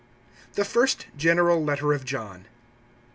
THE 0.53 0.65
FIRST 0.65 1.05
GENERAL 1.15 1.63
LETTER 1.63 1.93
OF 1.93 2.05
JOHN. 2.05 2.45